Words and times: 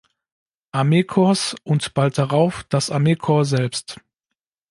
Armeekorps 0.71 1.55
und 1.63 1.93
bald 1.93 2.17
darauf 2.17 2.63
das 2.69 2.89
Armeekorps 2.89 3.49
selbst. 3.51 4.01